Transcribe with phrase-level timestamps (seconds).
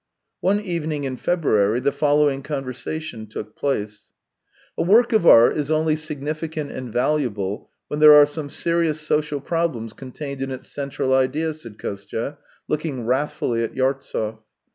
[0.39, 4.05] One evening in February the following conversation took place:"
[4.79, 9.39] A work of art is only significant and valuable when there are some serious social
[9.39, 14.39] problems contained in its central idea," said Kostya, looking wrathfuUy at Yartsev.